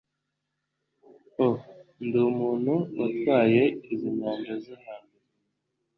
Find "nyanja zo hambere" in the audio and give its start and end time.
4.17-5.25